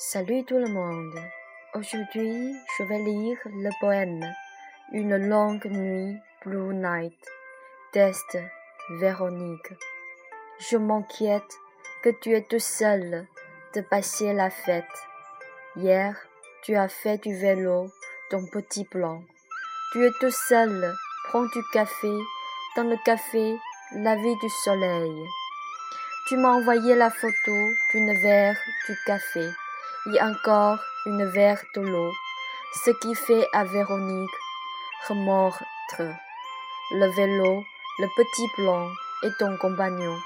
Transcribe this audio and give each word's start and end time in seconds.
Salut 0.00 0.44
tout 0.44 0.58
le 0.58 0.68
monde. 0.68 1.20
Aujourd'hui, 1.74 2.54
je 2.78 2.84
vais 2.84 3.00
lire 3.00 3.36
le 3.46 3.68
poème 3.80 4.32
Une 4.92 5.16
longue 5.16 5.64
nuit, 5.64 6.16
Blue 6.44 6.72
Night 6.72 7.18
d'Est 7.92 8.38
Véronique. 9.00 9.72
Je 10.70 10.76
m'inquiète 10.76 11.52
que 12.04 12.10
tu 12.10 12.32
es 12.32 12.42
tout 12.42 12.60
seul 12.60 13.26
de 13.74 13.80
passer 13.80 14.32
la 14.32 14.50
fête. 14.50 14.84
Hier, 15.74 16.14
tu 16.62 16.76
as 16.76 16.88
fait 16.88 17.18
du 17.18 17.36
vélo 17.36 17.90
ton 18.30 18.46
petit 18.46 18.84
plan. 18.84 19.20
Tu 19.90 20.06
es 20.06 20.12
tout 20.20 20.30
seul, 20.30 20.94
prends 21.24 21.46
du 21.46 21.62
café, 21.72 22.14
dans 22.76 22.84
le 22.84 22.98
café, 23.04 23.56
la 23.96 24.14
vie 24.14 24.36
du 24.36 24.48
soleil. 24.62 25.26
Tu 26.28 26.36
m'as 26.36 26.52
envoyé 26.52 26.94
la 26.94 27.10
photo 27.10 27.56
d'une 27.92 28.14
verre 28.22 28.60
du 28.86 28.96
café 29.04 29.50
et 30.06 30.20
encore 30.20 30.78
une 31.06 31.24
verre 31.24 31.62
de 31.74 31.80
l'eau, 31.80 32.12
ce 32.84 32.90
qui 32.90 33.14
fait 33.14 33.46
à 33.52 33.64
Véronique 33.64 34.30
remordre. 35.08 35.62
Le 36.90 37.06
vélo, 37.16 37.64
le 37.98 38.06
petit 38.16 38.48
plan 38.54 38.88
et 39.22 39.30
ton 39.38 39.56
compagnon. 39.56 40.16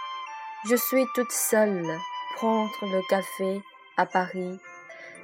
Je 0.65 0.77
suis 0.77 1.07
toute 1.15 1.33
seule 1.33 1.99
prendre 2.37 2.73
le 2.83 3.01
café 3.09 3.63
à 3.97 4.07
Paris. 4.07 4.59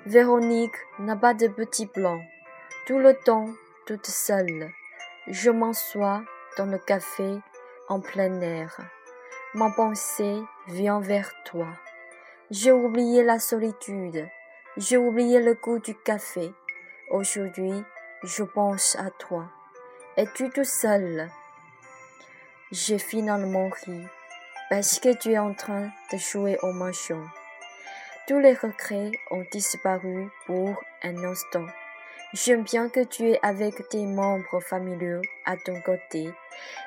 Véronique 0.07 0.77
n'a 0.99 1.17
pas 1.17 1.35
de 1.35 1.49
petit 1.49 1.87
plan. 1.87 2.21
Tout 2.87 2.99
le 2.99 3.15
temps, 3.15 3.49
toute 3.87 4.07
seule. 4.07 4.71
Je 5.27 5.51
m'assois 5.51 6.23
dans 6.57 6.67
le 6.67 6.79
café 6.79 7.39
en 7.89 8.01
plein 8.01 8.41
air. 8.41 8.77
Ma 9.55 9.71
pensée 9.71 10.41
vient 10.69 11.01
vers 11.01 11.33
toi. 11.45 11.67
J'ai 12.51 12.73
oublié 12.73 13.25
la 13.25 13.39
solitude. 13.39 14.29
J'ai 14.77 14.97
oublié 14.97 15.41
le 15.41 15.55
goût 15.55 15.79
du 15.79 15.95
café. 15.95 16.53
Aujourd'hui, 17.11 17.83
je 18.23 18.45
pense 18.45 18.97
à 18.97 19.11
toi. 19.11 19.47
Es-tu 20.17 20.51
tout 20.51 20.65
seul? 20.65 21.29
J'ai 22.71 22.99
finalement 22.99 23.71
ri 23.71 24.07
parce 24.69 25.01
que 25.01 25.17
tu 25.17 25.33
es 25.33 25.39
en 25.39 25.55
train 25.55 25.91
de 26.13 26.19
jouer 26.19 26.59
au 26.63 26.73
manchon. 26.73 27.25
Tous 28.29 28.39
les 28.39 28.53
regrets 28.53 29.11
ont 29.31 29.45
disparu 29.51 30.29
pour 30.47 30.81
un 31.03 31.25
instant. 31.25 31.67
J'aime 32.35 32.63
bien 32.63 32.91
que 32.91 33.03
tu 33.03 33.31
es 33.31 33.41
avec 33.43 33.89
tes 33.89 34.05
membres 34.05 34.61
familiaux 34.61 35.23
à 35.47 35.57
ton 35.57 35.81
côté. 35.81 36.31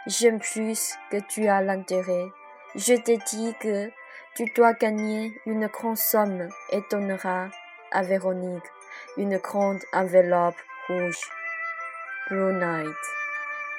J'aime 0.06 0.40
plus 0.40 0.94
que 1.10 1.18
tu 1.18 1.48
as 1.48 1.62
l'intérêt. 1.62 2.28
Je 2.76 2.94
t'ai 2.94 3.18
dit 3.18 3.54
que 3.60 3.90
tu 4.36 4.46
dois 4.56 4.74
gagner 4.74 5.34
une 5.46 5.68
grande 5.68 5.98
somme 5.98 6.48
et 6.72 6.82
donneras 6.90 7.50
à 7.92 8.04
Véronique 8.04 8.72
une 9.18 9.38
grande 9.38 9.82
enveloppe 9.94 10.56
rouge. 10.88 11.30
Blue 12.30 12.54
Night. 12.54 12.96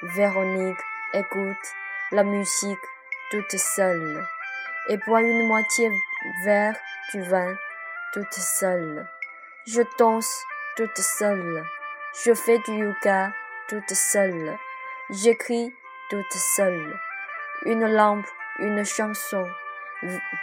Véronique 0.03 0.79
écoute 1.13 1.67
la 2.11 2.23
musique 2.23 2.85
toute 3.31 3.57
seule 3.57 4.25
et 4.89 4.97
bois 4.97 5.21
une 5.21 5.47
moitié 5.47 5.89
verre 6.43 6.75
du 7.11 7.21
vin 7.23 7.55
toute 8.13 8.33
seule. 8.33 9.07
Je 9.65 9.81
danse 9.97 10.43
toute 10.75 10.97
seule. 10.97 11.65
Je 12.23 12.33
fais 12.33 12.59
du 12.59 12.73
yoga 12.73 13.31
toute 13.67 13.93
seule. 13.93 14.57
J'écris 15.09 15.73
toute 16.09 16.33
seule. 16.33 16.99
Une 17.65 17.87
lampe, 17.87 18.27
une 18.59 18.85
chanson. 18.85 19.47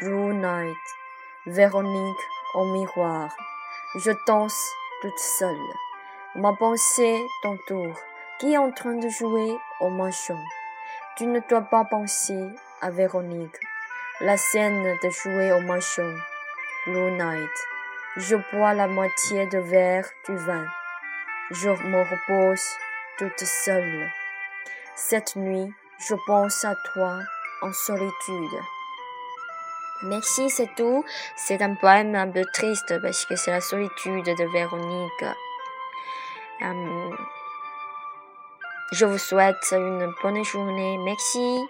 Blue 0.00 0.34
Night. 0.34 0.76
Véronique 1.46 2.26
au 2.54 2.64
miroir. 2.72 3.30
Je 3.96 4.12
danse 4.24 4.72
toute 5.02 5.19
seule. 5.19 5.75
Ma 6.37 6.53
pensée 6.53 7.26
t'entoure, 7.42 7.98
qui 8.38 8.53
est 8.53 8.56
en 8.56 8.70
train 8.70 8.94
de 8.94 9.09
jouer 9.09 9.59
au 9.81 9.88
manchon? 9.88 10.38
Tu 11.16 11.26
ne 11.26 11.41
dois 11.48 11.62
pas 11.62 11.84
penser 11.84 12.38
à 12.81 12.91
Véronique. 12.91 13.59
La 14.20 14.37
scène 14.37 14.97
de 15.03 15.10
jouer 15.10 15.53
au 15.53 15.60
manchon. 15.62 16.15
Blue 16.87 17.10
Night. 17.10 17.50
Je 18.16 18.37
bois 18.53 18.75
la 18.75 18.87
moitié 18.87 19.47
de 19.47 19.59
verre 19.59 20.09
du 20.28 20.36
vin. 20.36 20.66
Je 21.50 21.70
me 21.70 22.03
repose 22.03 22.65
toute 23.19 23.41
seule. 23.41 24.09
Cette 24.94 25.34
nuit, 25.34 25.75
je 25.98 26.15
pense 26.28 26.65
à 26.65 26.76
toi 26.92 27.19
en 27.62 27.72
solitude. 27.72 28.60
Merci, 30.03 30.49
c'est 30.50 30.75
tout. 30.77 31.05
C'est 31.37 31.61
un 31.62 31.75
poème 31.75 32.15
un 32.15 32.28
peu 32.28 32.44
triste 32.53 32.94
parce 33.03 33.27
que 33.27 33.37
c'est 33.37 33.50
la 33.50 33.61
solitude 33.61 34.25
de 34.25 34.53
Véronique. 34.53 35.25
Euh, 36.62 37.11
je 38.93 39.05
vous 39.05 39.19
souhaite 39.19 39.72
une 39.72 40.12
bonne 40.22 40.44
journée. 40.44 40.99
Merci. 41.05 41.66